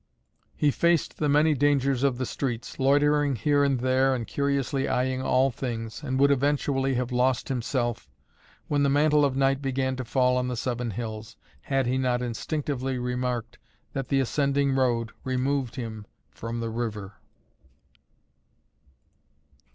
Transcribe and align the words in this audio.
He 0.55 0.71
faced 0.71 1.17
the 1.19 1.29
many 1.29 1.53
dangers 1.53 2.01
of 2.01 2.17
the 2.17 2.25
streets, 2.25 2.79
loitering 2.79 3.35
here 3.35 3.63
and 3.63 3.79
there 3.81 4.15
and 4.15 4.25
curiously 4.25 4.87
eyeing 4.87 5.21
all 5.21 5.51
things, 5.51 6.01
and 6.01 6.19
would 6.19 6.31
eventually 6.31 6.95
have 6.95 7.11
lost 7.11 7.49
himself, 7.49 8.09
when 8.67 8.81
the 8.81 8.89
mantle 8.89 9.23
of 9.23 9.35
night 9.35 9.61
began 9.61 9.95
to 9.97 10.03
fall 10.03 10.37
on 10.37 10.47
the 10.47 10.57
Seven 10.57 10.89
Hills, 10.89 11.37
had 11.61 11.85
he 11.85 11.99
not 11.99 12.23
instinctively 12.23 12.97
remarked 12.97 13.59
that 13.93 14.07
the 14.07 14.19
ascending 14.19 14.73
road 14.73 15.11
removed 15.23 15.75
him 15.75 16.07
from 16.31 16.61
the 16.61 16.71
river. 16.71 17.13